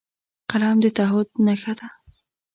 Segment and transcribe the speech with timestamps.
[0.51, 1.87] قلم د تعهد نښه ده